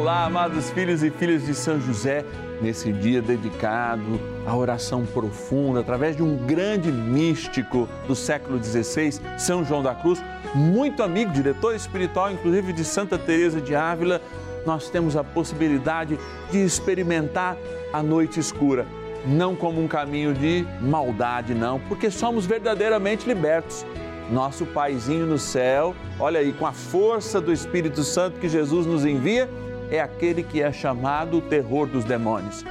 Olá, 0.00 0.24
amados 0.24 0.70
filhos 0.70 1.02
e 1.02 1.10
filhas 1.10 1.44
de 1.44 1.54
São 1.54 1.78
José, 1.78 2.24
nesse 2.62 2.90
dia 2.90 3.20
dedicado 3.20 4.18
à 4.46 4.56
oração 4.56 5.04
profunda, 5.04 5.80
através 5.80 6.16
de 6.16 6.22
um 6.22 6.38
grande 6.38 6.90
místico 6.90 7.86
do 8.08 8.16
século 8.16 8.58
XVI, 8.64 9.20
São 9.36 9.62
João 9.62 9.82
da 9.82 9.94
Cruz, 9.94 10.22
muito 10.54 11.02
amigo, 11.02 11.30
diretor 11.32 11.74
espiritual, 11.74 12.32
inclusive 12.32 12.72
de 12.72 12.82
Santa 12.82 13.18
Teresa 13.18 13.60
de 13.60 13.74
Ávila, 13.74 14.22
nós 14.64 14.88
temos 14.88 15.16
a 15.16 15.22
possibilidade 15.22 16.18
de 16.50 16.64
experimentar 16.64 17.58
a 17.92 18.02
noite 18.02 18.40
escura, 18.40 18.86
não 19.26 19.54
como 19.54 19.82
um 19.82 19.86
caminho 19.86 20.32
de 20.32 20.66
maldade, 20.80 21.52
não, 21.52 21.78
porque 21.78 22.10
somos 22.10 22.46
verdadeiramente 22.46 23.28
libertos. 23.28 23.84
Nosso 24.32 24.64
Paizinho 24.64 25.26
no 25.26 25.38
céu, 25.38 25.94
olha 26.18 26.40
aí, 26.40 26.54
com 26.54 26.64
a 26.64 26.72
força 26.72 27.38
do 27.38 27.52
Espírito 27.52 28.02
Santo 28.02 28.40
que 28.40 28.48
Jesus 28.48 28.86
nos 28.86 29.04
envia, 29.04 29.46
é 29.90 30.00
aquele 30.00 30.42
que 30.42 30.62
é 30.62 30.72
chamado 30.72 31.38
o 31.38 31.42
terror 31.42 31.86
dos 31.86 32.04
demônios. 32.04 32.64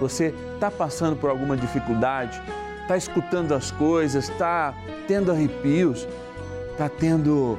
Você 0.00 0.34
está 0.54 0.70
passando 0.70 1.16
por 1.16 1.30
alguma 1.30 1.56
dificuldade, 1.56 2.42
está 2.80 2.96
escutando 2.96 3.52
as 3.52 3.70
coisas, 3.70 4.28
está 4.28 4.74
tendo 5.06 5.30
arrepios, 5.30 6.08
está 6.70 6.88
tendo 6.88 7.58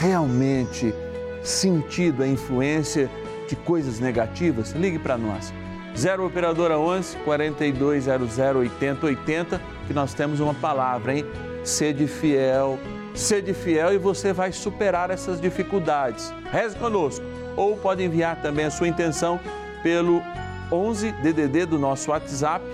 realmente 0.00 0.94
sentido 1.42 2.22
a 2.22 2.26
influência 2.26 3.10
de 3.48 3.54
coisas 3.54 4.00
negativas? 4.00 4.72
Ligue 4.72 4.98
para 4.98 5.16
nós. 5.16 5.52
0 5.96 6.26
Operadora 6.26 6.78
11 6.78 7.16
4200 7.18 8.38
8080, 8.38 9.60
que 9.86 9.92
nós 9.92 10.14
temos 10.14 10.40
uma 10.40 10.54
palavra, 10.54 11.16
hein? 11.16 11.24
Sede 11.64 12.06
fiel, 12.06 12.78
sede 13.14 13.52
fiel 13.52 13.92
e 13.92 13.98
você 13.98 14.32
vai 14.32 14.52
superar 14.52 15.10
essas 15.10 15.40
dificuldades. 15.40 16.32
Reze 16.50 16.76
conosco 16.76 17.24
ou 17.58 17.76
pode 17.76 18.04
enviar 18.04 18.40
também 18.40 18.66
a 18.66 18.70
sua 18.70 18.86
intenção 18.86 19.40
pelo 19.82 20.22
11 20.70 21.10
DDD 21.12 21.66
do 21.66 21.78
nosso 21.78 22.10
WhatsApp 22.12 22.64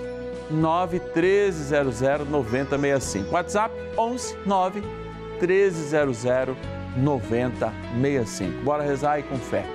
91300 0.51 2.29
9065. 2.29 3.33
WhatsApp 3.33 3.73
11 3.97 4.37
9 4.45 4.83
1300 5.41 6.55
9065. 6.97 8.63
Bora 8.63 8.83
rezar 8.83 9.13
aí 9.13 9.23
com 9.23 9.37
fé. 9.37 9.65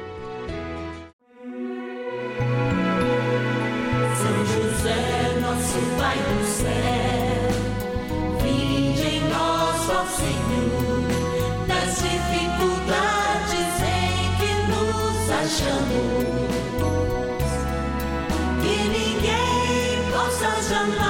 Possa 20.71 21.10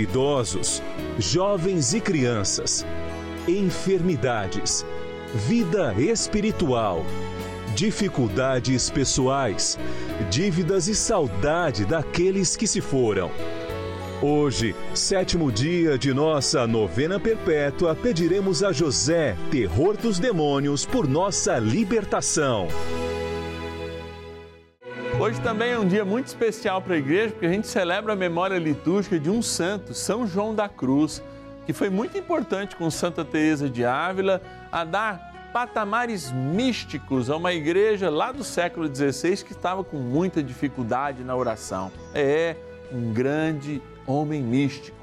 idosos, 0.00 0.82
jovens 1.18 1.94
e 1.94 2.00
crianças, 2.00 2.84
enfermidades, 3.46 4.84
vida 5.34 5.94
espiritual, 5.98 7.04
dificuldades 7.74 8.90
pessoais, 8.90 9.78
dívidas 10.30 10.88
e 10.88 10.94
saudade 10.94 11.84
daqueles 11.84 12.56
que 12.56 12.66
se 12.66 12.80
foram. 12.80 13.30
Hoje, 14.22 14.74
sétimo 14.92 15.50
dia 15.50 15.96
de 15.96 16.12
nossa 16.12 16.66
novena 16.66 17.18
perpétua, 17.18 17.94
pediremos 17.94 18.62
a 18.62 18.70
José, 18.70 19.34
terror 19.50 19.96
dos 19.96 20.18
demônios, 20.18 20.84
por 20.84 21.08
nossa 21.08 21.58
libertação. 21.58 22.68
Hoje 25.30 25.40
também 25.42 25.70
é 25.70 25.78
um 25.78 25.86
dia 25.86 26.04
muito 26.04 26.26
especial 26.26 26.82
para 26.82 26.96
a 26.96 26.98
igreja, 26.98 27.30
porque 27.30 27.46
a 27.46 27.52
gente 27.52 27.68
celebra 27.68 28.14
a 28.14 28.16
memória 28.16 28.58
litúrgica 28.58 29.16
de 29.16 29.30
um 29.30 29.40
santo, 29.40 29.94
São 29.94 30.26
João 30.26 30.52
da 30.52 30.68
Cruz, 30.68 31.22
que 31.64 31.72
foi 31.72 31.88
muito 31.88 32.18
importante 32.18 32.74
com 32.74 32.90
Santa 32.90 33.24
Teresa 33.24 33.70
de 33.70 33.84
Ávila 33.84 34.42
a 34.72 34.82
dar 34.82 35.50
patamares 35.52 36.32
místicos 36.32 37.30
a 37.30 37.36
uma 37.36 37.52
igreja 37.52 38.10
lá 38.10 38.32
do 38.32 38.42
século 38.42 38.92
XVI 38.92 39.44
que 39.44 39.52
estava 39.52 39.84
com 39.84 39.98
muita 39.98 40.42
dificuldade 40.42 41.22
na 41.22 41.36
oração. 41.36 41.92
É 42.12 42.56
um 42.92 43.12
grande 43.12 43.80
homem 44.08 44.42
místico. 44.42 44.98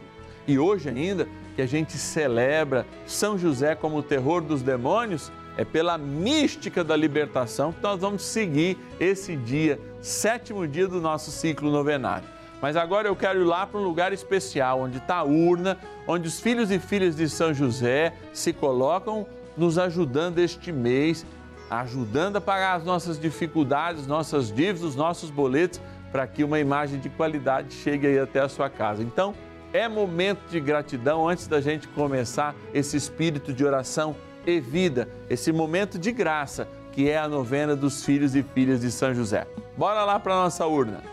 E 0.46 0.60
hoje 0.60 0.90
ainda 0.90 1.26
que 1.56 1.62
a 1.62 1.66
gente 1.66 1.94
celebra 1.94 2.86
São 3.06 3.38
José 3.38 3.76
como 3.76 4.00
o 4.00 4.04
terror 4.04 4.42
dos 4.42 4.62
demônios, 4.62 5.32
é 5.58 5.66
pela 5.66 5.98
mística 5.98 6.84
da 6.84 6.96
libertação 6.96 7.74
que 7.74 7.82
nós 7.82 8.00
vamos 8.00 8.22
seguir 8.22 8.78
esse 9.00 9.36
dia, 9.36 9.80
sétimo 10.08 10.68
dia 10.68 10.88
do 10.88 11.02
nosso 11.02 11.32
ciclo 11.32 11.70
novenário. 11.70 12.28
Mas 12.62 12.76
agora 12.76 13.08
eu 13.08 13.16
quero 13.16 13.42
ir 13.42 13.44
lá 13.44 13.68
para 13.68 13.80
um 13.80 13.84
lugar 13.84 14.14
especial, 14.14 14.82
onde 14.82 14.98
está 14.98 15.18
a 15.18 15.24
urna, 15.24 15.78
onde 16.08 16.28
os 16.28 16.40
filhos 16.40 16.72
e 16.72 16.80
filhas 16.80 17.16
de 17.16 17.30
São 17.30 17.54
José 17.54 18.14
se 18.34 18.52
colocam 18.52 19.28
nos 19.56 19.78
ajudando 19.78 20.40
este 20.40 20.72
mês, 20.72 21.26
ajudando 21.70 22.38
a 22.38 22.42
pagar 22.42 22.76
as 22.76 22.84
nossas 22.84 23.20
dificuldades, 23.20 24.08
nossas 24.08 24.48
dívidas, 24.48 24.82
os 24.82 24.96
nossos 24.96 25.30
boletos, 25.30 25.80
para 26.12 26.26
que 26.26 26.44
uma 26.44 26.58
imagem 26.58 27.00
de 27.00 27.10
qualidade 27.10 27.74
chegue 27.74 28.08
aí 28.08 28.18
até 28.18 28.40
a 28.40 28.50
sua 28.50 28.70
casa. 28.70 29.04
Então, 29.04 29.36
é 29.74 29.88
momento 29.88 30.50
de 30.50 30.60
gratidão 30.60 31.28
antes 31.28 31.48
da 31.48 31.60
gente 31.60 31.88
começar 31.90 32.56
esse 32.74 32.96
espírito 32.96 33.54
de 33.54 33.66
oração 33.66 34.16
e 34.46 34.60
vida, 34.60 35.10
esse 35.30 35.52
momento 35.52 36.00
de 36.00 36.12
graça 36.12 36.68
que 36.98 37.08
é 37.12 37.16
a 37.16 37.28
novena 37.28 37.76
dos 37.76 38.04
filhos 38.04 38.36
e 38.36 38.42
filhas 38.42 38.82
de 38.82 38.90
São 38.90 39.14
José. 39.14 39.46
Bora 39.78 40.04
lá 40.04 40.20
para 40.20 40.34
nossa 40.34 40.66
urna. 40.66 41.04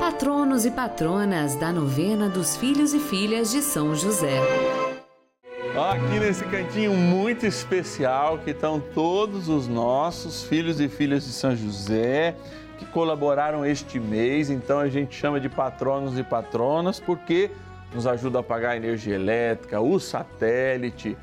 Patronos 0.00 0.64
e 0.64 0.70
patronas 0.70 1.56
da 1.56 1.70
novena 1.70 2.26
dos 2.26 2.56
filhos 2.56 2.94
e 2.94 2.98
filhas 2.98 3.50
de 3.50 3.60
São 3.60 3.94
José. 3.94 4.40
Aqui 5.76 6.18
nesse 6.18 6.42
cantinho 6.44 6.94
muito 6.94 7.44
especial 7.44 8.38
que 8.38 8.52
estão 8.52 8.80
todos 8.80 9.50
os 9.50 9.68
nossos 9.68 10.42
filhos 10.42 10.80
e 10.80 10.88
filhas 10.88 11.24
de 11.24 11.30
São 11.32 11.54
José 11.54 12.34
que 12.78 12.86
colaboraram 12.86 13.62
este 13.62 14.00
mês. 14.00 14.48
Então 14.48 14.78
a 14.78 14.88
gente 14.88 15.14
chama 15.14 15.38
de 15.38 15.50
patronos 15.50 16.18
e 16.18 16.22
patronas 16.22 16.98
porque 16.98 17.50
nos 17.94 18.06
ajuda 18.06 18.38
a 18.38 18.42
pagar 18.42 18.70
a 18.70 18.76
energia 18.78 19.16
elétrica, 19.16 19.82
o 19.82 20.00
satélite, 20.00 21.14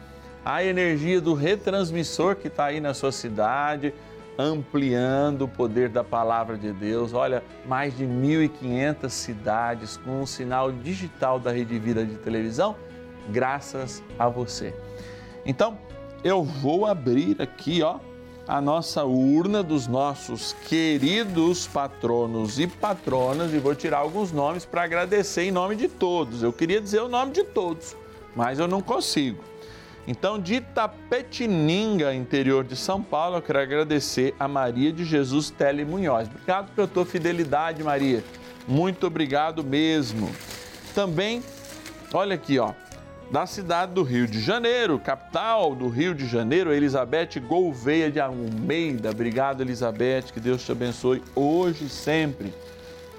a 0.44 0.64
energia 0.64 1.20
do 1.20 1.34
retransmissor 1.34 2.36
que 2.36 2.48
está 2.48 2.66
aí 2.66 2.80
na 2.80 2.94
sua 2.94 3.12
cidade, 3.12 3.94
ampliando 4.38 5.44
o 5.44 5.48
poder 5.48 5.90
da 5.90 6.04
palavra 6.04 6.58
de 6.58 6.72
Deus. 6.72 7.14
Olha, 7.14 7.44
mais 7.66 7.98
de 7.98 8.06
1.500 8.06 9.10
cidades 9.10 9.98
com 9.98 10.22
um 10.22 10.26
sinal 10.26 10.72
digital 10.72 11.40
da 11.40 11.52
Rede 11.52 11.78
Vida 11.78 12.06
de 12.06 12.16
televisão, 12.16 12.76
graças 13.30 14.02
a 14.18 14.30
você. 14.30 14.74
Então, 15.46 15.78
eu 16.24 16.44
vou 16.44 16.86
abrir 16.86 17.42
aqui, 17.42 17.82
ó, 17.82 18.00
a 18.48 18.60
nossa 18.60 19.04
urna 19.04 19.62
dos 19.62 19.86
nossos 19.86 20.54
queridos 20.68 21.68
patronos 21.68 22.58
e 22.60 22.66
patronas 22.66 23.54
e 23.54 23.60
vou 23.60 23.76
tirar 23.76 24.00
alguns 24.00 24.32
nomes 24.32 24.66
para 24.66 24.84
agradecer 24.84 25.44
em 25.44 25.52
nome 25.52 25.76
de 25.76 25.88
todos. 25.88 26.42
Eu 26.42 26.52
queria 26.52 26.82
dizer 26.82 27.02
o 27.02 27.08
nome 27.08 27.32
de 27.32 27.44
todos, 27.44 27.96
mas 28.36 28.58
eu 28.58 28.68
não 28.68 28.82
consigo. 28.82 29.44
Então, 30.08 30.40
de 30.40 30.62
Tapetininga, 30.62 32.14
interior 32.14 32.64
de 32.64 32.76
São 32.76 33.02
Paulo, 33.02 33.38
eu 33.38 33.42
quero 33.42 33.60
agradecer 33.60 34.34
a 34.40 34.48
Maria 34.48 34.92
de 34.92 35.06
Jesus 35.06 35.50
Tele 35.50 35.86
Munhoz. 35.86 36.28
Obrigado 36.28 36.72
pela 36.74 36.88
tua 36.88 37.06
fidelidade, 37.06 37.84
Maria. 37.84 38.24
Muito 38.68 39.08
obrigado 39.08 39.64
mesmo. 39.64 40.30
Também, 40.96 41.44
olha 42.14 42.36
aqui, 42.36 42.58
ó, 42.58 42.74
da 43.32 43.46
cidade 43.46 43.94
do 43.94 44.02
Rio 44.02 44.26
de 44.28 44.40
Janeiro, 44.42 44.98
capital 44.98 45.76
do 45.76 45.88
Rio 45.88 46.16
de 46.16 46.28
Janeiro, 46.28 46.74
Elizabeth 46.74 47.40
Gouveia 47.48 48.10
de 48.10 48.20
Almeida. 48.20 49.12
Obrigado, 49.12 49.62
Elizabeth, 49.62 50.24
que 50.34 50.40
Deus 50.40 50.64
te 50.64 50.72
abençoe 50.72 51.22
hoje 51.36 51.86
e 51.86 51.90
sempre. 51.90 52.52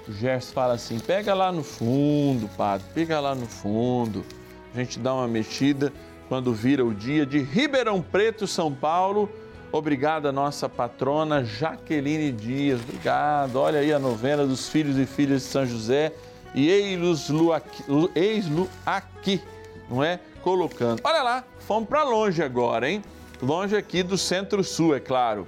O 0.07 0.11
Gerson 0.11 0.51
fala 0.51 0.73
assim: 0.73 0.99
pega 0.99 1.33
lá 1.33 1.51
no 1.51 1.63
fundo, 1.63 2.49
padre, 2.57 2.85
pega 2.93 3.19
lá 3.21 3.33
no 3.33 3.45
fundo. 3.45 4.25
A 4.75 4.79
gente 4.79 4.99
dá 4.99 5.13
uma 5.13 5.27
mexida 5.27 5.93
quando 6.31 6.53
vira 6.53 6.85
o 6.85 6.93
dia 6.93 7.25
de 7.25 7.39
Ribeirão 7.39 8.01
Preto, 8.01 8.47
São 8.47 8.73
Paulo. 8.73 9.29
Obrigado 9.69 10.29
a 10.29 10.31
nossa 10.31 10.69
patrona 10.69 11.43
Jaqueline 11.43 12.31
Dias. 12.31 12.79
Obrigado. 12.79 13.57
Olha 13.57 13.81
aí 13.81 13.91
a 13.91 13.99
novena 13.99 14.47
dos 14.47 14.69
filhos 14.69 14.97
e 14.97 15.05
filhas 15.05 15.41
de 15.41 15.49
São 15.49 15.65
José. 15.65 16.13
E 16.55 16.69
eis-lo 16.69 17.51
aqui, 17.51 17.83
aqui, 18.85 19.41
não 19.89 20.01
é? 20.01 20.21
Colocando. 20.41 21.01
Olha 21.03 21.21
lá, 21.21 21.43
fomos 21.59 21.89
para 21.89 22.01
longe 22.03 22.41
agora, 22.41 22.89
hein? 22.89 23.01
Longe 23.41 23.75
aqui 23.75 24.01
do 24.01 24.17
Centro-Sul, 24.17 24.95
é 24.95 25.01
claro. 25.01 25.45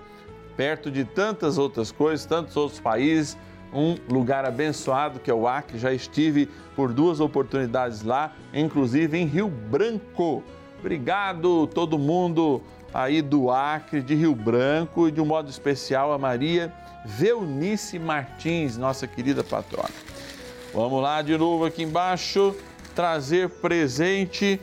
Perto 0.58 0.92
de 0.92 1.06
tantas 1.06 1.58
outras 1.58 1.94
coisas, 1.94 2.26
tantos 2.26 2.58
outros 2.58 2.82
países 2.82 3.38
um 3.74 3.96
lugar 4.10 4.46
abençoado 4.46 5.18
que 5.22 5.32
é 5.32 5.34
o 5.34 5.48
Acre. 5.48 5.80
Já 5.80 5.94
estive 5.94 6.50
por 6.76 6.92
duas 6.92 7.22
oportunidades 7.22 8.04
lá, 8.04 8.34
inclusive 8.54 9.18
em 9.18 9.26
Rio 9.26 9.48
Branco. 9.48 10.44
Obrigado 10.84 11.66
todo 11.68 11.98
mundo 11.98 12.62
aí 12.94 13.22
do 13.22 13.50
Acre, 13.50 14.02
de 14.02 14.16
Rio 14.16 14.36
Branco 14.36 15.08
e 15.08 15.14
de 15.14 15.22
um 15.22 15.26
modo 15.26 15.50
especial 15.50 16.12
a 16.12 16.18
Maria 16.18 16.74
Veunice 17.06 17.98
Martins, 17.98 18.76
nossa 18.76 19.08
querida 19.08 19.46
patrona. 19.46 19.88
Vamos 20.74 21.02
lá 21.02 21.22
de 21.22 21.38
novo 21.38 21.64
aqui 21.64 21.84
embaixo, 21.84 22.54
trazer 22.94 23.48
presente 23.48 24.60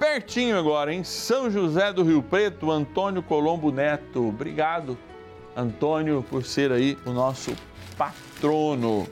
pertinho 0.00 0.58
agora, 0.58 0.92
em 0.92 1.04
São 1.04 1.48
José 1.48 1.92
do 1.92 2.02
Rio 2.02 2.24
Preto, 2.24 2.68
Antônio 2.68 3.22
Colombo 3.22 3.70
Neto. 3.70 4.30
Obrigado, 4.30 4.98
Antônio, 5.56 6.26
por 6.28 6.44
ser 6.44 6.72
aí 6.72 6.98
o 7.06 7.12
nosso 7.12 7.54
patrono. 7.96 9.06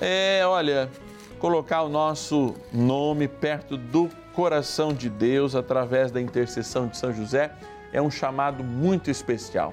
É, 0.00 0.40
olha, 0.46 0.90
colocar 1.38 1.82
o 1.82 1.90
nosso 1.90 2.54
nome 2.72 3.28
perto 3.28 3.76
do 3.76 4.08
coração 4.34 4.92
de 4.92 5.08
Deus 5.08 5.54
através 5.54 6.10
da 6.10 6.20
intercessão 6.20 6.88
de 6.88 6.96
São 6.96 7.12
José 7.12 7.52
é 7.92 8.02
um 8.02 8.10
chamado 8.10 8.64
muito 8.64 9.10
especial. 9.10 9.72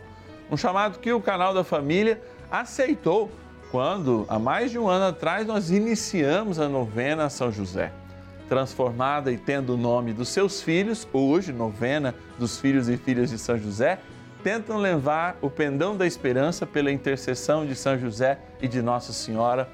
Um 0.50 0.56
chamado 0.56 1.00
que 1.00 1.12
o 1.12 1.22
canal 1.22 1.54
da 1.54 1.64
família 1.64 2.22
aceitou 2.50 3.32
quando, 3.72 4.26
há 4.30 4.38
mais 4.38 4.70
de 4.70 4.78
um 4.78 4.88
ano 4.88 5.06
atrás, 5.06 5.48
nós 5.48 5.72
iniciamos 5.72 6.60
a 6.60 6.68
novena 6.68 7.26
a 7.26 7.30
São 7.30 7.52
José. 7.52 7.92
Transformada 8.50 9.32
e 9.32 9.38
tendo 9.38 9.74
o 9.74 9.78
nome 9.78 10.14
dos 10.14 10.28
seus 10.28 10.62
filhos, 10.62 11.08
hoje, 11.14 11.54
novena 11.54 12.14
dos 12.38 12.60
filhos 12.60 12.90
e 12.90 12.98
filhas 12.98 13.30
de 13.30 13.40
São 13.40 13.58
José, 13.58 14.00
tentam 14.44 14.78
levar 14.78 15.38
o 15.42 15.50
pendão 15.50 15.96
da 15.96 16.06
esperança 16.06 16.66
pela 16.66 16.92
intercessão 16.92 17.66
de 17.66 17.76
São 17.76 17.98
José 17.98 18.40
e 18.62 18.68
de 18.68 18.82
Nossa 18.82 19.14
Senhora 19.14 19.70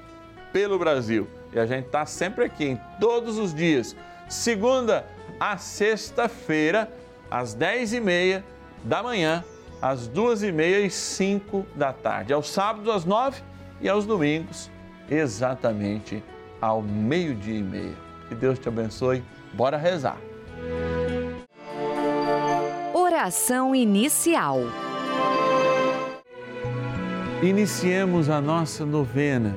pelo 0.52 0.78
Brasil. 0.78 1.26
E 1.52 1.58
a 1.58 1.66
gente 1.66 1.86
está 1.86 2.04
sempre 2.04 2.44
aqui, 2.44 2.64
em 2.64 2.80
todos 3.00 3.38
os 3.38 3.54
dias, 3.54 3.96
segunda 4.28 5.06
a 5.40 5.56
sexta-feira, 5.56 6.90
às 7.30 7.54
dez 7.54 7.92
e 7.92 8.00
meia 8.00 8.44
da 8.84 9.02
manhã, 9.02 9.44
às 9.80 10.06
duas 10.06 10.42
e 10.42 10.50
meia 10.50 10.80
e 10.80 10.90
cinco 10.90 11.64
da 11.74 11.92
tarde. 11.92 12.32
Aos 12.32 12.50
sábados, 12.50 12.94
às 12.94 13.04
nove 13.04 13.42
e 13.80 13.88
aos 13.88 14.04
domingos, 14.04 14.70
exatamente 15.10 16.22
ao 16.60 16.82
meio-dia 16.82 17.58
e 17.58 17.62
meia. 17.62 17.94
Que 18.28 18.34
Deus 18.34 18.58
te 18.58 18.68
abençoe. 18.68 19.22
Bora 19.54 19.76
rezar. 19.76 20.18
Oração 22.92 23.74
inicial. 23.74 24.60
Iniciemos 27.42 28.28
a 28.28 28.40
nossa 28.40 28.84
novena 28.84 29.56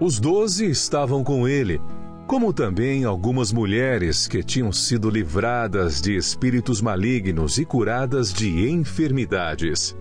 Os 0.00 0.20
doze 0.20 0.64
estavam 0.64 1.24
com 1.24 1.48
ele, 1.48 1.80
como 2.24 2.52
também 2.52 3.02
algumas 3.02 3.52
mulheres 3.52 4.28
que 4.28 4.44
tinham 4.44 4.70
sido 4.70 5.10
livradas 5.10 6.00
de 6.00 6.16
espíritos 6.16 6.80
malignos 6.80 7.58
e 7.58 7.64
curadas 7.64 8.32
de 8.32 8.70
enfermidades. 8.70 9.96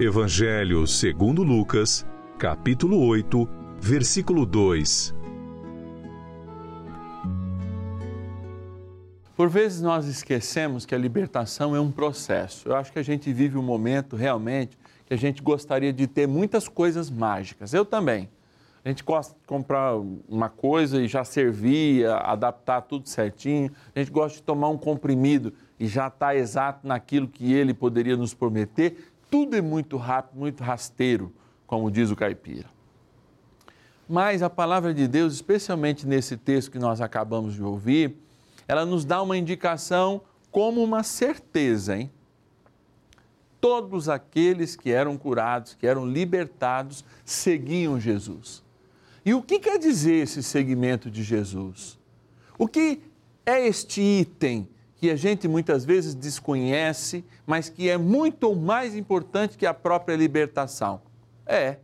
Evangelho 0.00 0.84
segundo 0.88 1.44
Lucas, 1.44 2.04
capítulo 2.36 2.98
8, 2.98 3.48
versículo 3.80 4.44
2. 4.44 5.14
Por 9.36 9.48
vezes 9.48 9.80
nós 9.80 10.06
esquecemos 10.08 10.84
que 10.84 10.96
a 10.96 10.98
libertação 10.98 11.76
é 11.76 11.80
um 11.80 11.92
processo. 11.92 12.68
Eu 12.68 12.74
acho 12.74 12.92
que 12.92 12.98
a 12.98 13.04
gente 13.04 13.32
vive 13.32 13.56
um 13.56 13.62
momento 13.62 14.16
realmente 14.16 14.76
que 15.06 15.14
a 15.14 15.16
gente 15.16 15.40
gostaria 15.40 15.92
de 15.92 16.08
ter 16.08 16.26
muitas 16.26 16.66
coisas 16.66 17.08
mágicas. 17.08 17.72
Eu 17.72 17.84
também. 17.84 18.28
A 18.86 18.88
gente 18.88 19.02
gosta 19.02 19.34
de 19.34 19.44
comprar 19.48 19.96
uma 20.28 20.48
coisa 20.48 21.02
e 21.02 21.08
já 21.08 21.24
servir, 21.24 22.06
adaptar 22.06 22.82
tudo 22.82 23.08
certinho. 23.08 23.72
A 23.92 23.98
gente 23.98 24.12
gosta 24.12 24.38
de 24.38 24.44
tomar 24.44 24.68
um 24.68 24.78
comprimido 24.78 25.52
e 25.76 25.88
já 25.88 26.06
está 26.06 26.36
exato 26.36 26.86
naquilo 26.86 27.26
que 27.26 27.52
ele 27.52 27.74
poderia 27.74 28.16
nos 28.16 28.32
prometer. 28.32 29.10
Tudo 29.28 29.56
é 29.56 29.60
muito 29.60 29.96
rápido, 29.96 30.38
muito 30.38 30.62
rasteiro, 30.62 31.34
como 31.66 31.90
diz 31.90 32.12
o 32.12 32.14
caipira. 32.14 32.68
Mas 34.08 34.40
a 34.40 34.48
palavra 34.48 34.94
de 34.94 35.08
Deus, 35.08 35.34
especialmente 35.34 36.06
nesse 36.06 36.36
texto 36.36 36.70
que 36.70 36.78
nós 36.78 37.00
acabamos 37.00 37.54
de 37.54 37.64
ouvir, 37.64 38.16
ela 38.68 38.86
nos 38.86 39.04
dá 39.04 39.20
uma 39.20 39.36
indicação 39.36 40.20
como 40.48 40.80
uma 40.80 41.02
certeza, 41.02 41.98
hein? 41.98 42.08
Todos 43.60 44.08
aqueles 44.08 44.76
que 44.76 44.92
eram 44.92 45.18
curados, 45.18 45.74
que 45.74 45.88
eram 45.88 46.06
libertados, 46.06 47.04
seguiam 47.24 47.98
Jesus. 47.98 48.64
E 49.26 49.34
o 49.34 49.42
que 49.42 49.58
quer 49.58 49.78
dizer 49.78 50.22
esse 50.22 50.42
seguimento 50.42 51.10
de 51.10 51.22
Jesus? 51.22 51.98
O 52.56 52.66
que 52.66 53.02
é 53.44 53.66
este 53.66 54.00
item 54.00 54.68
que 54.94 55.10
a 55.10 55.16
gente 55.16 55.46
muitas 55.46 55.84
vezes 55.84 56.14
desconhece, 56.14 57.22
mas 57.46 57.68
que 57.68 57.90
é 57.90 57.98
muito 57.98 58.54
mais 58.56 58.96
importante 58.96 59.58
que 59.58 59.66
a 59.66 59.74
própria 59.74 60.16
libertação? 60.16 61.02
É, 61.44 61.76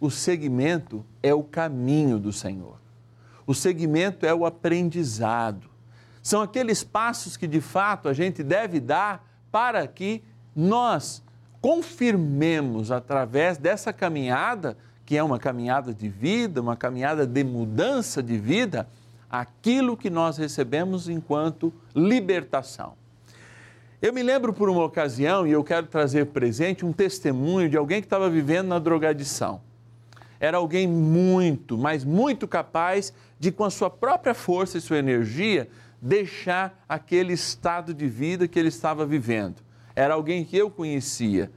o 0.00 0.10
seguimento 0.10 1.04
é 1.22 1.34
o 1.34 1.42
caminho 1.42 2.18
do 2.18 2.32
Senhor. 2.32 2.80
O 3.46 3.52
seguimento 3.52 4.24
é 4.24 4.32
o 4.32 4.46
aprendizado 4.46 5.76
são 6.26 6.42
aqueles 6.42 6.82
passos 6.82 7.36
que 7.36 7.46
de 7.46 7.60
fato 7.60 8.08
a 8.08 8.12
gente 8.12 8.42
deve 8.42 8.80
dar 8.80 9.24
para 9.48 9.86
que 9.86 10.24
nós 10.56 11.22
confirmemos 11.60 12.90
através 12.90 13.58
dessa 13.58 13.92
caminhada, 13.92 14.76
que 15.06 15.16
é 15.16 15.22
uma 15.22 15.38
caminhada 15.38 15.94
de 15.94 16.08
vida, 16.08 16.60
uma 16.60 16.76
caminhada 16.76 17.24
de 17.24 17.44
mudança 17.44 18.20
de 18.20 18.36
vida, 18.36 18.88
aquilo 19.30 19.96
que 19.96 20.10
nós 20.10 20.36
recebemos 20.36 21.08
enquanto 21.08 21.72
libertação. 21.94 22.94
Eu 24.02 24.12
me 24.12 24.22
lembro 24.22 24.52
por 24.52 24.68
uma 24.68 24.84
ocasião, 24.84 25.46
e 25.46 25.52
eu 25.52 25.62
quero 25.62 25.86
trazer 25.86 26.26
presente 26.26 26.84
um 26.84 26.92
testemunho 26.92 27.68
de 27.70 27.76
alguém 27.76 28.00
que 28.00 28.06
estava 28.06 28.28
vivendo 28.28 28.66
na 28.66 28.80
drogadição. 28.80 29.60
Era 30.40 30.58
alguém 30.58 30.86
muito, 30.86 31.78
mas 31.78 32.04
muito 32.04 32.46
capaz 32.46 33.12
de, 33.38 33.50
com 33.52 33.64
a 33.64 33.70
sua 33.70 33.88
própria 33.88 34.34
força 34.34 34.76
e 34.76 34.80
sua 34.80 34.98
energia, 34.98 35.68
deixar 36.02 36.84
aquele 36.88 37.32
estado 37.32 37.94
de 37.94 38.06
vida 38.06 38.46
que 38.46 38.58
ele 38.58 38.68
estava 38.68 39.06
vivendo. 39.06 39.62
Era 39.94 40.14
alguém 40.14 40.44
que 40.44 40.56
eu 40.56 40.68
conhecia, 40.68 41.50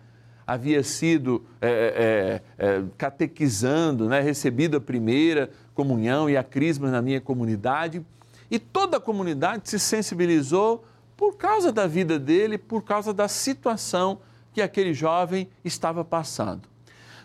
havia 0.53 0.84
sido 0.84 1.44
é, 1.62 2.41
é, 2.58 2.65
é, 2.65 2.84
catequizando, 2.98 4.08
né, 4.08 4.20
recebido 4.20 4.77
a 4.77 4.82
primeira 4.82 5.50
comunhão 5.74 6.29
e 6.29 6.36
a 6.36 6.44
crisma 6.44 6.89
na 6.89 7.01
minha 7.01 7.22
comunidade, 7.22 8.06
e 8.50 8.58
toda 8.58 8.98
a 8.98 9.00
comunidade 9.00 9.70
se 9.70 9.79
sensibilizou 9.79 10.84
por 11.15 11.38
causa 11.38 11.72
da 11.72 11.86
vida 11.86 12.18
dele, 12.18 12.58
por 12.58 12.84
causa 12.84 13.13
da 13.13 13.27
situação 13.27 14.20
que 14.53 14.62
aquele 14.62 14.94
jovem 14.94 15.50
estava 15.63 16.03
passando. 16.03 16.68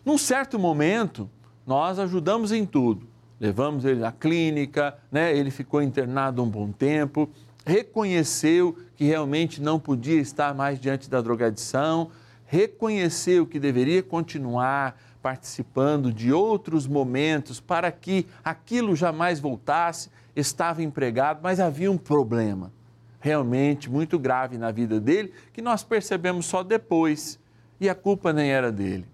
Num 0.05 0.19
certo 0.19 0.59
momento, 0.59 1.31
nós 1.67 1.99
ajudamos 1.99 2.53
em 2.53 2.67
tudo 2.67 3.15
levamos 3.45 3.85
ele 3.85 4.05
à 4.05 4.13
clínica, 4.13 4.97
né? 5.11 5.37
ele 5.37 5.51
ficou 5.51 5.83
internado 5.83 6.43
um 6.43 6.49
bom 6.49 6.71
tempo, 6.71 7.29
reconheceu 7.65 8.77
que 8.97 9.05
realmente 9.05 9.61
não 9.61 9.79
podia 9.79 10.21
estar 10.21 10.55
mais 10.55 10.81
diante 10.81 11.11
da 11.11 11.21
drogadição, 11.21 12.11
reconheceu 12.55 13.45
que 13.45 13.59
deveria 13.59 14.01
continuar 14.01 14.97
participando 15.21 16.13
de 16.13 16.33
outros 16.33 16.87
momentos 16.87 17.59
para 17.59 17.91
que 17.91 18.29
aquilo 18.45 18.95
jamais 18.95 19.41
voltasse, 19.41 20.09
estava 20.37 20.81
empregado, 20.81 21.41
mas 21.43 21.59
havia 21.59 21.91
um 21.91 21.99
problema 21.99 22.71
realmente 23.19 23.91
muito 23.91 24.21
grave 24.21 24.57
na 24.57 24.71
vida 24.71 25.01
dele 25.01 25.33
que 25.53 25.61
nós 25.61 25.83
percebemos 25.83 26.47
só 26.47 26.63
depois 26.63 27.41
e 27.81 27.89
a 27.89 27.95
culpa 27.95 28.33
nem 28.33 28.51
era 28.51 28.71
dele. 28.71 29.07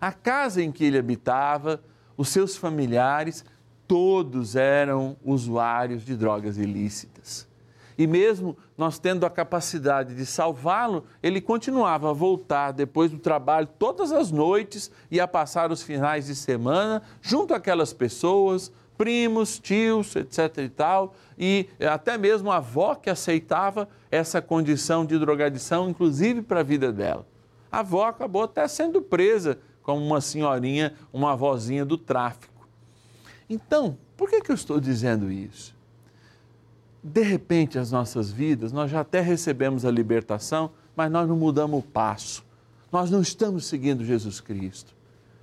A 0.00 0.10
casa 0.10 0.62
em 0.62 0.72
que 0.72 0.84
ele 0.84 0.96
habitava, 0.96 1.82
os 2.16 2.30
seus 2.30 2.56
familiares 2.56 3.44
todos 3.86 4.56
eram 4.56 5.16
usuários 5.24 6.04
de 6.06 6.16
drogas 6.16 6.56
ilícitas. 6.56 7.47
E 7.98 8.06
mesmo 8.06 8.56
nós 8.76 9.00
tendo 9.00 9.26
a 9.26 9.30
capacidade 9.30 10.14
de 10.14 10.24
salvá-lo, 10.24 11.04
ele 11.20 11.40
continuava 11.40 12.10
a 12.10 12.12
voltar 12.12 12.70
depois 12.70 13.10
do 13.10 13.18
trabalho 13.18 13.68
todas 13.76 14.12
as 14.12 14.30
noites 14.30 14.88
e 15.10 15.18
a 15.18 15.26
passar 15.26 15.72
os 15.72 15.82
finais 15.82 16.26
de 16.26 16.36
semana 16.36 17.02
junto 17.20 17.52
àquelas 17.52 17.92
pessoas, 17.92 18.70
primos, 18.96 19.58
tios, 19.58 20.14
etc 20.14 20.58
e 20.58 20.68
tal, 20.68 21.14
e 21.36 21.68
até 21.80 22.16
mesmo 22.16 22.52
a 22.52 22.58
avó 22.58 22.94
que 22.94 23.10
aceitava 23.10 23.88
essa 24.12 24.40
condição 24.40 25.04
de 25.04 25.18
drogadição, 25.18 25.90
inclusive 25.90 26.42
para 26.42 26.60
a 26.60 26.64
vida 26.64 26.92
dela. 26.92 27.26
A 27.70 27.80
avó 27.80 28.06
acabou 28.06 28.44
até 28.44 28.66
sendo 28.68 29.02
presa 29.02 29.58
como 29.82 30.04
uma 30.04 30.20
senhorinha, 30.20 30.94
uma 31.12 31.32
avózinha 31.32 31.84
do 31.84 31.98
tráfico. 31.98 32.68
Então, 33.50 33.98
por 34.16 34.28
que, 34.28 34.40
que 34.40 34.50
eu 34.50 34.54
estou 34.54 34.78
dizendo 34.80 35.32
isso? 35.32 35.77
De 37.02 37.22
repente, 37.22 37.78
as 37.78 37.92
nossas 37.92 38.30
vidas, 38.30 38.72
nós 38.72 38.90
já 38.90 39.00
até 39.00 39.20
recebemos 39.20 39.84
a 39.84 39.90
libertação, 39.90 40.70
mas 40.96 41.10
nós 41.10 41.28
não 41.28 41.36
mudamos 41.36 41.80
o 41.80 41.82
passo. 41.82 42.44
Nós 42.90 43.10
não 43.10 43.20
estamos 43.20 43.66
seguindo 43.66 44.04
Jesus 44.04 44.40
Cristo. 44.40 44.94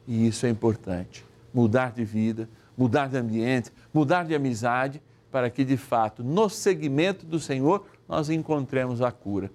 E 0.07 0.27
isso 0.27 0.45
é 0.45 0.49
importante. 0.49 1.25
Mudar 1.53 1.91
de 1.91 2.03
vida, 2.03 2.49
mudar 2.77 3.07
de 3.07 3.17
ambiente, 3.17 3.71
mudar 3.93 4.25
de 4.25 4.35
amizade, 4.35 5.01
para 5.31 5.49
que 5.49 5.63
de 5.63 5.77
fato, 5.77 6.23
no 6.23 6.49
seguimento 6.49 7.25
do 7.25 7.39
Senhor, 7.39 7.85
nós 8.07 8.29
encontremos 8.29 9.01
a 9.01 9.11
cura. 9.11 9.51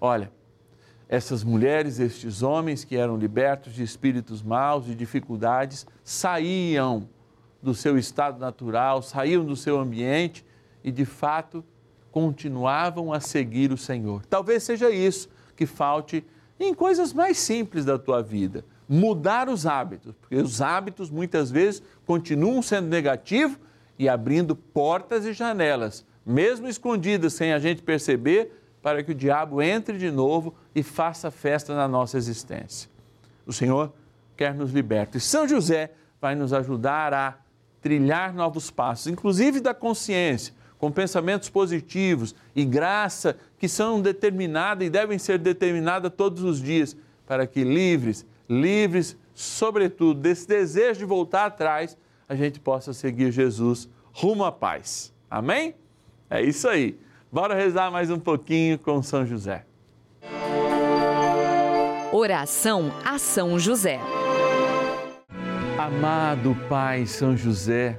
Olha, 0.00 0.30
essas 1.08 1.44
mulheres, 1.44 1.98
estes 2.00 2.42
homens 2.42 2.84
que 2.84 2.96
eram 2.96 3.16
libertos 3.16 3.72
de 3.72 3.82
espíritos 3.82 4.42
maus, 4.42 4.84
de 4.84 4.94
dificuldades, 4.94 5.86
saíam 6.02 7.08
do 7.62 7.74
seu 7.74 7.96
estado 7.96 8.38
natural, 8.38 9.02
saíam 9.02 9.44
do 9.44 9.56
seu 9.56 9.78
ambiente 9.78 10.44
e, 10.86 10.92
de 10.92 11.04
fato, 11.04 11.64
continuavam 12.12 13.12
a 13.12 13.18
seguir 13.18 13.72
o 13.72 13.76
Senhor. 13.76 14.24
Talvez 14.24 14.62
seja 14.62 14.88
isso 14.88 15.28
que 15.56 15.66
falte 15.66 16.24
em 16.60 16.72
coisas 16.72 17.12
mais 17.12 17.38
simples 17.38 17.84
da 17.84 17.98
tua 17.98 18.22
vida. 18.22 18.64
Mudar 18.88 19.48
os 19.48 19.66
hábitos, 19.66 20.14
porque 20.20 20.36
os 20.36 20.62
hábitos 20.62 21.10
muitas 21.10 21.50
vezes 21.50 21.82
continuam 22.06 22.62
sendo 22.62 22.86
negativos 22.86 23.58
e 23.98 24.08
abrindo 24.08 24.54
portas 24.54 25.26
e 25.26 25.32
janelas, 25.32 26.06
mesmo 26.24 26.68
escondidas 26.68 27.32
sem 27.32 27.52
a 27.52 27.58
gente 27.58 27.82
perceber, 27.82 28.62
para 28.80 29.02
que 29.02 29.10
o 29.10 29.14
diabo 29.14 29.60
entre 29.60 29.98
de 29.98 30.12
novo 30.12 30.54
e 30.72 30.84
faça 30.84 31.32
festa 31.32 31.74
na 31.74 31.88
nossa 31.88 32.16
existência. 32.16 32.88
O 33.44 33.52
Senhor 33.52 33.92
quer 34.36 34.54
nos 34.54 34.70
libertar. 34.70 35.18
E 35.18 35.20
São 35.20 35.48
José 35.48 35.90
vai 36.20 36.36
nos 36.36 36.52
ajudar 36.52 37.12
a 37.12 37.34
trilhar 37.80 38.32
novos 38.32 38.70
passos, 38.70 39.08
inclusive 39.08 39.60
da 39.60 39.74
consciência, 39.74 40.54
com 40.78 40.90
pensamentos 40.90 41.48
positivos 41.48 42.34
e 42.54 42.64
graça 42.64 43.36
que 43.58 43.68
são 43.68 44.00
determinadas 44.00 44.86
e 44.86 44.90
devem 44.90 45.18
ser 45.18 45.38
determinadas 45.38 46.12
todos 46.16 46.42
os 46.42 46.60
dias, 46.60 46.96
para 47.26 47.46
que 47.46 47.64
livres, 47.64 48.26
livres, 48.48 49.16
sobretudo, 49.34 50.20
desse 50.20 50.46
desejo 50.46 51.00
de 51.00 51.04
voltar 51.04 51.46
atrás, 51.46 51.96
a 52.28 52.34
gente 52.34 52.60
possa 52.60 52.92
seguir 52.92 53.30
Jesus 53.30 53.88
rumo 54.12 54.44
à 54.44 54.52
paz. 54.52 55.12
Amém? 55.30 55.74
É 56.28 56.42
isso 56.42 56.68
aí. 56.68 56.98
Bora 57.30 57.54
rezar 57.54 57.90
mais 57.90 58.10
um 58.10 58.18
pouquinho 58.18 58.78
com 58.78 59.02
São 59.02 59.26
José. 59.26 59.64
Oração 62.12 62.92
a 63.04 63.18
São 63.18 63.58
José. 63.58 64.00
Amado 65.78 66.56
Pai 66.68 67.04
São 67.04 67.36
José, 67.36 67.98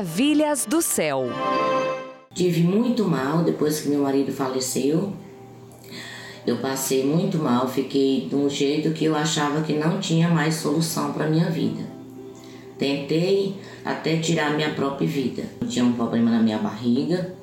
Maravilhas 0.00 0.64
do 0.64 0.80
céu. 0.80 1.26
Tive 2.32 2.62
muito 2.62 3.04
mal 3.04 3.44
depois 3.44 3.80
que 3.80 3.90
meu 3.90 4.00
marido 4.00 4.32
faleceu. 4.32 5.12
Eu 6.46 6.56
passei 6.56 7.04
muito 7.04 7.36
mal, 7.36 7.68
fiquei 7.68 8.26
de 8.26 8.34
um 8.34 8.48
jeito 8.48 8.92
que 8.92 9.04
eu 9.04 9.14
achava 9.14 9.60
que 9.60 9.74
não 9.74 10.00
tinha 10.00 10.30
mais 10.30 10.54
solução 10.54 11.12
para 11.12 11.28
minha 11.28 11.50
vida. 11.50 11.82
Tentei 12.78 13.56
até 13.84 14.16
tirar 14.16 14.56
minha 14.56 14.72
própria 14.72 15.06
vida. 15.06 15.42
Eu 15.60 15.68
tinha 15.68 15.84
um 15.84 15.92
problema 15.92 16.30
na 16.30 16.40
minha 16.40 16.56
barriga, 16.56 17.34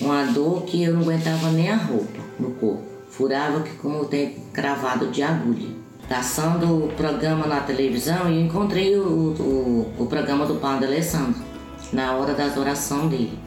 uma 0.00 0.26
dor 0.26 0.62
que 0.62 0.84
eu 0.84 0.94
não 0.94 1.00
aguentava 1.00 1.50
nem 1.50 1.70
a 1.70 1.76
roupa 1.76 2.20
no 2.38 2.52
corpo. 2.52 2.84
Furava 3.10 3.62
que 3.62 3.74
como 3.78 4.04
tem 4.04 4.36
cravado 4.52 5.08
de 5.08 5.24
agulha. 5.24 5.70
Passando 6.08 6.84
o 6.84 6.88
programa 6.96 7.48
na 7.48 7.60
televisão, 7.60 8.28
eu 8.28 8.40
encontrei 8.40 8.96
o, 8.96 9.02
o, 9.02 9.94
o 9.98 10.06
programa 10.06 10.46
do 10.46 10.54
Padre 10.54 10.86
Alessandro, 10.86 11.47
na 11.92 12.14
hora 12.14 12.34
das 12.34 12.56
orações 12.56 13.10
dele. 13.10 13.38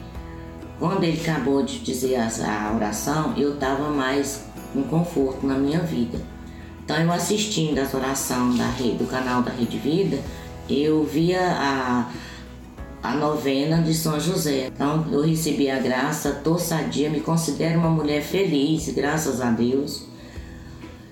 Quando 0.78 1.04
ele 1.04 1.20
acabou 1.20 1.62
de 1.62 1.78
dizer 1.78 2.16
a 2.16 2.72
oração, 2.74 3.34
eu 3.36 3.54
estava 3.54 3.88
mais 3.90 4.44
com 4.72 4.82
conforto 4.82 5.46
na 5.46 5.54
minha 5.54 5.80
vida. 5.80 6.18
Então, 6.84 6.96
eu 6.96 7.12
assistindo 7.12 7.78
as 7.78 7.94
orações 7.94 8.58
da 8.58 8.68
rede, 8.68 8.96
do 8.96 9.06
canal 9.06 9.42
da 9.42 9.52
Rede 9.52 9.78
Vida, 9.78 10.18
eu 10.68 11.04
via 11.04 11.40
a, 11.40 12.10
a 13.02 13.14
novena 13.14 13.80
de 13.80 13.94
São 13.94 14.18
José. 14.18 14.66
Então, 14.74 15.06
eu 15.10 15.22
recebi 15.22 15.70
a 15.70 15.78
graça, 15.78 16.40
tô 16.42 16.58
sadia, 16.58 17.08
me 17.08 17.20
considero 17.20 17.78
uma 17.78 17.90
mulher 17.90 18.22
feliz, 18.22 18.88
graças 18.88 19.40
a 19.40 19.50
Deus. 19.50 20.06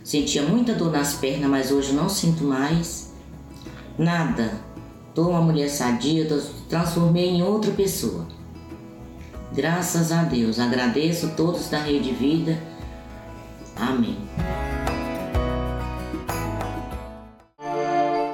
Sentia 0.02 0.42
muita 0.42 0.74
dor 0.74 0.90
nas 0.90 1.14
pernas, 1.14 1.48
mas 1.48 1.70
hoje 1.70 1.92
não 1.92 2.08
sinto 2.08 2.42
mais. 2.42 3.12
Nada. 3.96 4.69
Tô 5.20 5.28
uma 5.28 5.42
mulher 5.42 5.68
sadia, 5.68 6.26
transformei 6.66 7.28
em 7.28 7.42
outra 7.42 7.70
pessoa. 7.72 8.26
Graças 9.52 10.10
a 10.10 10.22
Deus. 10.22 10.58
Agradeço 10.58 11.26
a 11.26 11.28
todos 11.28 11.68
da 11.68 11.78
Rede 11.78 12.10
Vida. 12.10 12.58
Amém. 13.76 14.16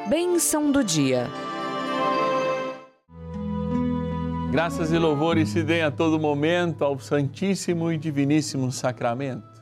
Bênção 0.08 0.70
do 0.70 0.84
dia. 0.84 1.28
Graças 4.52 4.92
e 4.92 4.96
louvores 4.96 5.48
se 5.48 5.64
deem 5.64 5.82
a 5.82 5.90
todo 5.90 6.20
momento 6.20 6.84
ao 6.84 7.00
Santíssimo 7.00 7.90
e 7.90 7.98
Diviníssimo 7.98 8.70
Sacramento. 8.70 9.60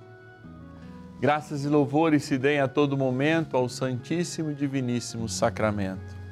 Graças 1.19 1.65
e 1.65 1.69
louvores 1.69 2.23
se 2.23 2.37
deem 2.37 2.61
a 2.61 2.69
todo 2.69 2.99
momento 2.99 3.57
ao 3.57 3.67
Santíssimo 3.67 4.51
e 4.51 4.55
Diviníssimo 4.55 5.27
Sacramento. 5.27 6.24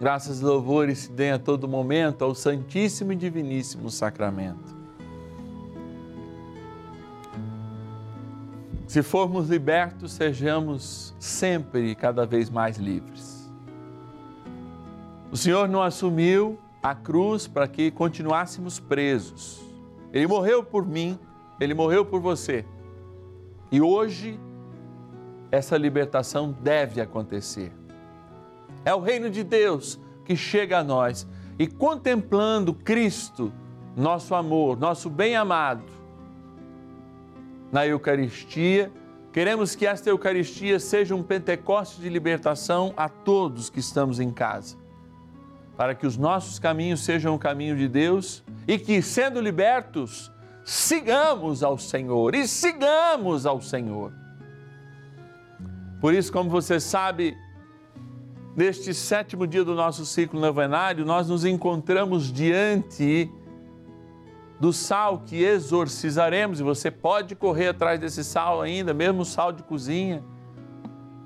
Graças 0.00 0.40
e 0.40 0.44
louvores 0.44 0.98
se 0.98 1.12
deem 1.12 1.32
a 1.32 1.38
todo 1.38 1.68
momento 1.68 2.24
ao 2.24 2.34
Santíssimo 2.34 3.12
e 3.12 3.16
Diviníssimo 3.16 3.90
Sacramento. 3.90 4.74
Se 8.86 9.02
formos 9.02 9.48
libertos, 9.48 10.12
sejamos 10.12 11.14
sempre 11.18 11.90
e 11.90 11.94
cada 11.94 12.26
vez 12.26 12.50
mais 12.50 12.76
livres. 12.76 13.50
O 15.32 15.36
Senhor 15.36 15.68
não 15.68 15.82
assumiu 15.82 16.58
a 16.82 16.94
cruz 16.94 17.48
para 17.48 17.66
que 17.66 17.90
continuássemos 17.90 18.78
presos. 18.78 19.60
Ele 20.12 20.26
morreu 20.26 20.62
por 20.62 20.86
mim, 20.86 21.18
ele 21.58 21.74
morreu 21.74 22.04
por 22.04 22.20
você. 22.20 22.64
E 23.72 23.80
hoje, 23.80 24.38
essa 25.50 25.76
libertação 25.76 26.52
deve 26.52 27.00
acontecer. 27.00 27.72
É 28.84 28.94
o 28.94 29.00
reino 29.00 29.30
de 29.30 29.42
Deus 29.42 29.98
que 30.24 30.36
chega 30.36 30.78
a 30.78 30.84
nós 30.84 31.26
e 31.58 31.66
contemplando 31.66 32.74
Cristo, 32.74 33.52
nosso 33.96 34.34
amor, 34.34 34.78
nosso 34.78 35.08
bem-amado, 35.08 35.84
na 37.74 37.86
Eucaristia, 37.86 38.92
queremos 39.32 39.74
que 39.74 39.84
esta 39.84 40.08
Eucaristia 40.08 40.78
seja 40.78 41.14
um 41.14 41.24
Pentecoste 41.24 42.00
de 42.00 42.08
libertação 42.08 42.94
a 42.96 43.08
todos 43.08 43.68
que 43.68 43.80
estamos 43.80 44.20
em 44.20 44.30
casa, 44.30 44.76
para 45.76 45.92
que 45.92 46.06
os 46.06 46.16
nossos 46.16 46.60
caminhos 46.60 47.00
sejam 47.00 47.34
o 47.34 47.38
caminho 47.38 47.76
de 47.76 47.88
Deus 47.88 48.44
e 48.68 48.78
que, 48.78 49.02
sendo 49.02 49.40
libertos, 49.40 50.30
sigamos 50.64 51.64
ao 51.64 51.76
Senhor 51.76 52.34
e 52.34 52.46
sigamos 52.46 53.44
ao 53.44 53.60
Senhor. 53.60 54.12
Por 56.00 56.14
isso, 56.14 56.32
como 56.32 56.48
você 56.48 56.78
sabe, 56.78 57.36
neste 58.56 58.94
sétimo 58.94 59.46
dia 59.46 59.64
do 59.64 59.74
nosso 59.74 60.06
ciclo 60.06 60.40
novenário, 60.40 61.04
nós 61.04 61.28
nos 61.28 61.44
encontramos 61.44 62.32
diante 62.32 63.30
do 64.60 64.72
sal 64.72 65.18
que 65.26 65.42
exorcizaremos, 65.42 66.60
e 66.60 66.62
você 66.62 66.90
pode 66.90 67.34
correr 67.34 67.68
atrás 67.68 67.98
desse 67.98 68.22
sal 68.22 68.62
ainda, 68.62 68.94
mesmo 68.94 69.24
sal 69.24 69.52
de 69.52 69.62
cozinha, 69.62 70.22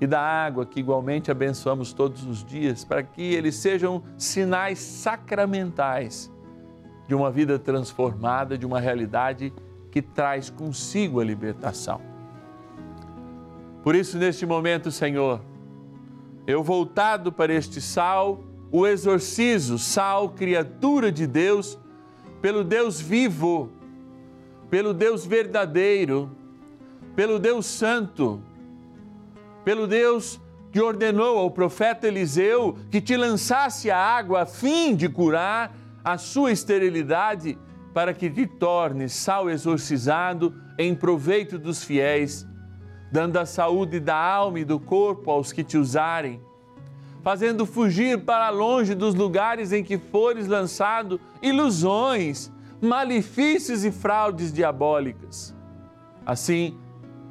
e 0.01 0.07
da 0.07 0.19
água 0.19 0.65
que 0.65 0.79
igualmente 0.79 1.29
abençoamos 1.29 1.93
todos 1.93 2.25
os 2.25 2.43
dias, 2.43 2.83
para 2.83 3.03
que 3.03 3.21
eles 3.21 3.55
sejam 3.55 4.03
sinais 4.17 4.79
sacramentais 4.79 6.31
de 7.07 7.13
uma 7.13 7.29
vida 7.29 7.59
transformada, 7.59 8.57
de 8.57 8.65
uma 8.65 8.79
realidade 8.79 9.53
que 9.91 10.01
traz 10.01 10.49
consigo 10.49 11.19
a 11.19 11.23
libertação. 11.23 12.01
Por 13.83 13.95
isso, 13.95 14.17
neste 14.17 14.45
momento, 14.45 14.91
Senhor, 14.91 15.41
eu 16.47 16.63
voltado 16.63 17.31
para 17.31 17.53
este 17.53 17.81
sal, 17.81 18.43
o 18.71 18.85
exorcizo, 18.85 19.77
sal, 19.77 20.29
criatura 20.29 21.11
de 21.11 21.25
Deus, 21.25 21.77
pelo 22.41 22.63
Deus 22.63 22.99
vivo, 22.99 23.71
pelo 24.69 24.93
Deus 24.93 25.25
verdadeiro, 25.25 26.35
pelo 27.15 27.39
Deus 27.39 27.65
santo, 27.65 28.41
pelo 29.63 29.87
Deus 29.87 30.39
que 30.71 30.79
ordenou 30.79 31.37
ao 31.37 31.51
profeta 31.51 32.07
Eliseu 32.07 32.77
que 32.91 33.01
te 33.01 33.17
lançasse 33.17 33.89
a 33.89 33.97
água 33.97 34.43
a 34.43 34.45
fim 34.45 34.95
de 34.95 35.09
curar 35.09 35.75
a 36.03 36.17
sua 36.17 36.51
esterilidade, 36.51 37.57
para 37.93 38.13
que 38.13 38.29
te 38.29 38.45
torne 38.45 39.09
sal 39.09 39.49
exorcizado 39.49 40.53
em 40.77 40.95
proveito 40.95 41.57
dos 41.57 41.83
fiéis. 41.83 42.47
Dando 43.11 43.37
a 43.37 43.45
saúde 43.45 43.99
da 43.99 44.15
alma 44.15 44.59
e 44.59 44.65
do 44.65 44.79
corpo 44.79 45.31
aos 45.31 45.51
que 45.51 45.63
te 45.63 45.77
usarem, 45.77 46.39
fazendo 47.21 47.65
fugir 47.65 48.23
para 48.23 48.49
longe 48.49 48.95
dos 48.95 49.15
lugares 49.15 49.71
em 49.71 49.83
que 49.83 49.97
fores 49.97 50.47
lançado 50.47 51.19
ilusões, 51.41 52.51
malefícios 52.81 53.83
e 53.83 53.91
fraudes 53.91 54.53
diabólicas. 54.53 55.55
Assim, 56.25 56.77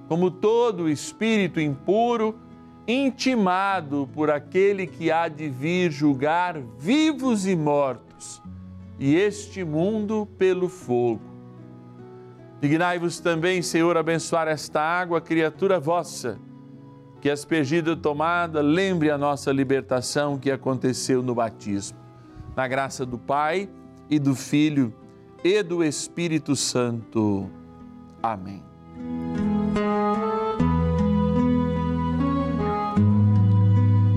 como 0.09 0.31
todo 0.31 0.89
espírito 0.89 1.61
impuro, 1.61 2.39
intimado 2.87 4.09
por 4.15 4.31
aquele 4.31 4.87
que 4.87 5.11
há 5.11 5.29
de 5.29 5.49
vir 5.49 5.91
julgar 5.91 6.59
vivos 6.79 7.47
e 7.47 7.55
mortos, 7.55 8.43
e 8.99 9.15
este 9.15 9.63
mundo 9.63 10.27
pelo 10.39 10.69
fogo. 10.69 11.28
Dignai-vos 12.61 13.21
também, 13.21 13.63
Senhor, 13.63 13.97
abençoar 13.97 14.49
esta 14.49 14.81
água, 14.81 15.21
criatura 15.21 15.79
vossa, 15.79 16.41
que 17.21 17.31
aspergida 17.31 17.97
tomada, 17.97 18.61
lembre 18.61 19.11
a 19.11 19.19
nossa 19.19 19.53
libertação 19.53 20.37
que 20.37 20.51
aconteceu 20.51 21.23
no 21.23 21.37
batismo. 21.37 21.97
Na 22.57 22.67
graça 22.67 23.07
do 23.07 23.17
Pai 23.17 23.69
e 24.11 24.19
do 24.19 24.35
Filho 24.35 24.93
e 25.45 25.63
do 25.63 25.85
Espírito 25.85 26.57
Santo. 26.57 27.49
Amém. 28.21 28.65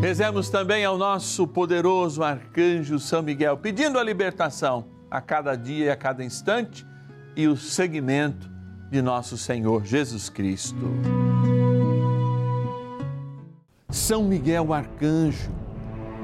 Rezemos 0.01 0.49
também 0.49 0.83
ao 0.83 0.97
nosso 0.97 1.47
poderoso 1.47 2.23
arcanjo 2.23 2.97
São 2.97 3.21
Miguel, 3.21 3.55
pedindo 3.57 3.99
a 3.99 4.03
libertação 4.03 4.87
a 5.11 5.21
cada 5.21 5.55
dia 5.55 5.85
e 5.85 5.89
a 5.91 5.95
cada 5.95 6.23
instante 6.23 6.89
e 7.35 7.47
o 7.47 7.55
seguimento 7.55 8.49
de 8.89 9.01
nosso 9.01 9.37
Senhor 9.37 9.85
Jesus 9.85 10.29
Cristo. 10.29 10.91
São 13.89 14.23
Miguel 14.23 14.73
arcanjo, 14.73 15.49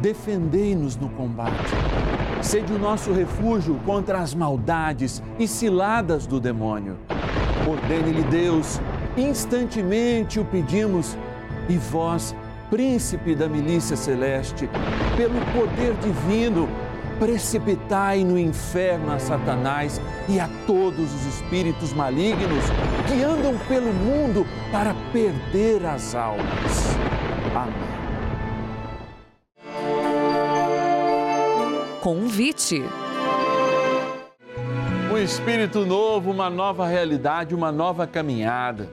defendei-nos 0.02 0.96
no 0.96 1.10
combate. 1.10 1.74
Sede 2.42 2.72
o 2.72 2.80
nosso 2.80 3.12
refúgio 3.12 3.76
contra 3.86 4.20
as 4.20 4.34
maldades 4.34 5.22
e 5.40 5.48
ciladas 5.48 6.28
do 6.28 6.40
demônio. 6.40 6.98
Ordene-lhe 7.68 8.24
Deus, 8.24 8.80
instantemente 9.18 10.40
o 10.40 10.46
pedimos, 10.46 11.18
e 11.70 11.78
vós, 11.78 12.36
príncipe 12.70 13.36
da 13.36 13.50
milícia 13.50 13.98
celeste, 13.98 14.70
pelo 15.18 15.40
poder 15.52 15.94
divino, 15.96 16.70
precipitai 17.20 18.24
no 18.24 18.38
inferno 18.38 19.12
a 19.12 19.20
Satanás 19.20 20.02
e 20.28 20.40
a 20.40 20.50
todos 20.66 21.14
os 21.14 21.26
espíritos 21.26 21.94
malignos 21.94 22.64
que 23.08 23.24
andam 23.24 23.58
pelo 23.68 23.92
mundo 23.94 24.46
para 24.72 24.94
perder 25.12 25.86
as 25.86 26.16
almas. 26.16 26.96
Amém. 27.56 27.98
Convite. 32.02 32.84
Um 35.12 35.18
espírito 35.18 35.86
novo, 35.86 36.32
uma 36.32 36.50
nova 36.50 36.88
realidade, 36.88 37.56
uma 37.56 37.72
nova 37.72 38.06
caminhada. 38.06 38.88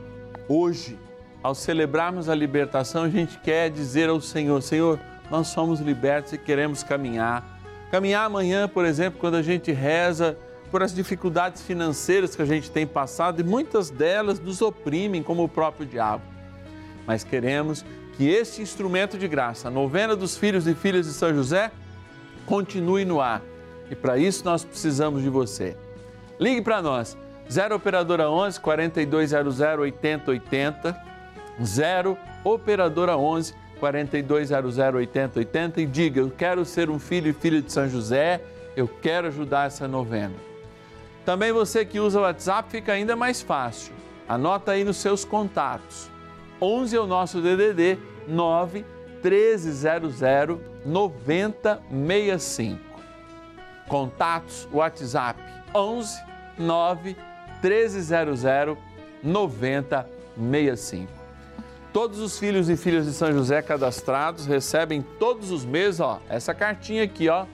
Hoje, 0.49 0.99
ao 1.43 1.55
celebrarmos 1.55 2.29
a 2.29 2.35
libertação, 2.35 3.05
a 3.05 3.09
gente 3.09 3.39
quer 3.39 3.71
dizer 3.71 4.09
ao 4.09 4.21
Senhor: 4.21 4.63
Senhor, 4.63 4.99
nós 5.31 5.49
somos 5.49 5.81
libertos 5.81 6.33
e 6.33 6.39
queremos 6.39 6.83
caminhar. 6.83 7.54
Caminhar 7.94 8.26
amanhã, 8.26 8.66
por 8.66 8.85
exemplo, 8.85 9.20
quando 9.20 9.37
a 9.37 9.42
gente 9.42 9.70
reza 9.70 10.37
por 10.68 10.83
as 10.83 10.92
dificuldades 10.92 11.62
financeiras 11.62 12.35
que 12.35 12.42
a 12.42 12.44
gente 12.44 12.68
tem 12.68 12.85
passado 12.85 13.38
e 13.38 13.44
muitas 13.44 13.88
delas 13.88 14.40
nos 14.40 14.61
oprimem, 14.61 15.22
como 15.22 15.44
o 15.44 15.48
próprio 15.48 15.87
diabo. 15.87 16.24
Mas 17.07 17.22
queremos 17.22 17.85
que 18.16 18.28
este 18.28 18.61
instrumento 18.61 19.16
de 19.16 19.28
graça, 19.28 19.68
a 19.68 19.70
novena 19.70 20.16
dos 20.16 20.37
filhos 20.37 20.66
e 20.66 20.74
filhas 20.74 21.07
de 21.07 21.12
São 21.12 21.33
José, 21.33 21.70
continue 22.46 23.04
no 23.04 23.20
ar. 23.20 23.40
E 23.88 23.94
para 23.94 24.18
isso 24.18 24.44
nós 24.44 24.64
precisamos 24.64 25.22
de 25.22 25.28
você. 25.28 25.76
Ligue 26.40 26.62
para 26.62 26.83
nós, 26.83 27.16
0 27.48 27.76
Operadora 27.76 28.28
11 28.28 28.59
4200 28.59 29.61
8080, 29.61 31.00
0 31.62 32.18
Operadora 32.42 33.16
11 33.16 33.54
4200 33.81 34.79
8080 34.79 35.81
e 35.81 35.87
diga: 35.87 36.21
Eu 36.21 36.31
quero 36.31 36.65
ser 36.65 36.91
um 36.91 36.99
filho 36.99 37.29
e 37.29 37.33
filha 37.33 37.61
de 37.61 37.73
São 37.73 37.89
José, 37.89 38.41
eu 38.77 38.89
quero 38.89 39.29
ajudar 39.29 39.67
essa 39.67 39.89
novena. 39.89 40.35
Também 41.25 41.53
você 41.53 41.85
que 41.85 42.01
usa 42.01 42.19
o 42.19 42.23
WhatsApp 42.23 42.69
fica 42.71 42.93
ainda 42.93 43.15
mais 43.17 43.41
fácil. 43.41 43.95
Anota 44.29 44.73
aí 44.73 44.85
nos 44.85 44.99
seus 44.99 45.25
contatos. 45.25 46.11
11 46.61 46.97
é 46.97 47.01
o 47.01 47.07
nosso 47.07 47.41
DDD 47.41 47.99
9 48.29 48.85
1300 49.23 50.21
9065. 50.85 52.79
Contatos 53.89 54.69
WhatsApp 54.73 55.41
11 55.75 56.23
9 56.59 57.17
1300 57.63 58.43
9065. 59.23 61.24
Todos 61.94 62.18
os 62.18 62.37
filhos 62.40 62.68
e 62.68 62.76
filhas 62.76 63.07
de 63.07 63.12
São 63.12 63.33
José 63.33 63.62
cadastrados 63.62 64.46
recebem 64.46 65.00
todos 65.00 65.52
os 65.52 65.64
meses, 65.64 66.00
ó, 66.00 66.20
essa 66.28 66.52
cartinha 66.52 67.04
aqui, 67.04 67.28
ó. 67.28 67.46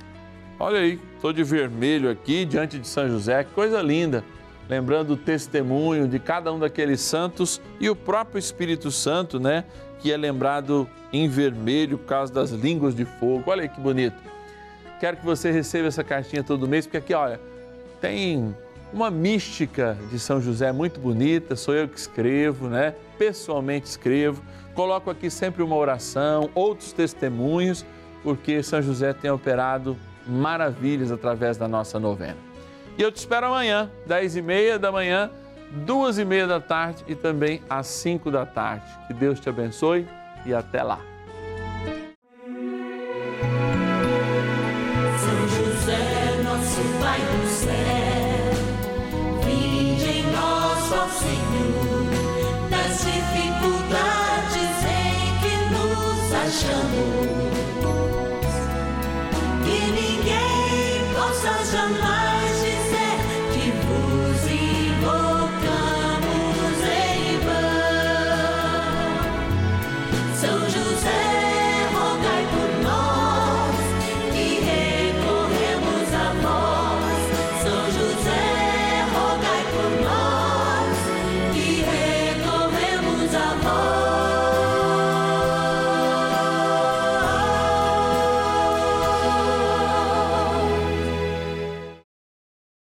Olha 0.58 0.80
aí, 0.80 0.98
tô 1.20 1.30
de 1.30 1.44
vermelho 1.44 2.10
aqui 2.10 2.46
diante 2.46 2.78
de 2.78 2.88
São 2.88 3.06
José, 3.06 3.44
que 3.44 3.50
coisa 3.50 3.82
linda. 3.82 4.24
Lembrando 4.66 5.10
o 5.10 5.16
testemunho 5.18 6.08
de 6.08 6.18
cada 6.18 6.50
um 6.50 6.58
daqueles 6.58 7.02
santos 7.02 7.60
e 7.78 7.90
o 7.90 7.94
próprio 7.94 8.38
Espírito 8.38 8.90
Santo, 8.90 9.38
né, 9.38 9.62
que 9.98 10.10
é 10.10 10.16
lembrado 10.16 10.88
em 11.12 11.28
vermelho 11.28 11.98
por 11.98 12.06
causa 12.06 12.32
das 12.32 12.50
línguas 12.50 12.94
de 12.94 13.04
fogo. 13.04 13.44
Olha 13.46 13.64
aí 13.64 13.68
que 13.68 13.78
bonito. 13.78 14.16
Quero 15.00 15.18
que 15.18 15.24
você 15.24 15.50
receba 15.50 15.88
essa 15.88 16.02
cartinha 16.02 16.42
todo 16.42 16.66
mês, 16.66 16.86
porque 16.86 16.96
aqui, 16.96 17.12
olha, 17.12 17.38
tem 18.00 18.56
uma 18.92 19.10
mística 19.10 19.96
de 20.10 20.18
São 20.18 20.40
José 20.40 20.72
muito 20.72 21.00
bonita, 21.00 21.56
sou 21.56 21.74
eu 21.74 21.88
que 21.88 21.98
escrevo, 21.98 22.68
né? 22.68 22.94
Pessoalmente 23.18 23.86
escrevo, 23.86 24.42
coloco 24.74 25.10
aqui 25.10 25.30
sempre 25.30 25.62
uma 25.62 25.76
oração, 25.76 26.50
outros 26.54 26.92
testemunhos, 26.92 27.84
porque 28.22 28.62
São 28.62 28.82
José 28.82 29.12
tem 29.12 29.30
operado 29.30 29.96
maravilhas 30.26 31.10
através 31.10 31.56
da 31.56 31.68
nossa 31.68 31.98
novena. 31.98 32.36
E 32.98 33.02
eu 33.02 33.10
te 33.10 33.16
espero 33.16 33.46
amanhã, 33.46 33.90
10 34.06 34.36
e 34.36 34.42
meia 34.42 34.78
da 34.78 34.92
manhã, 34.92 35.30
duas 35.86 36.18
e 36.18 36.24
meia 36.24 36.46
da 36.46 36.60
tarde 36.60 37.04
e 37.06 37.14
também 37.14 37.62
às 37.70 37.86
5 37.86 38.30
da 38.30 38.44
tarde. 38.44 38.86
Que 39.06 39.14
Deus 39.14 39.40
te 39.40 39.48
abençoe 39.48 40.06
e 40.44 40.52
até 40.52 40.82
lá. 40.82 41.09
somebody. 61.70 62.09